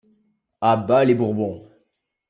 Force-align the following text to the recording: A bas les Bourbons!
A 0.61 0.75
bas 0.77 1.05
les 1.05 1.13
Bourbons! 1.13 1.69